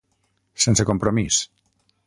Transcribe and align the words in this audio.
Sense 0.65 0.87
compromís. 0.91 1.41